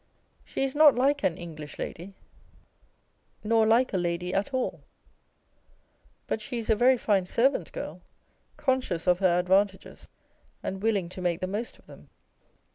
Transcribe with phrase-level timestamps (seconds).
[0.43, 2.15] She is not like an English lady,
[3.43, 4.81] nor like a lady at all;
[6.25, 8.01] but she is a very fine servant girl,
[8.57, 10.09] conscious of her advantages,
[10.63, 12.09] and willing to make the most of them.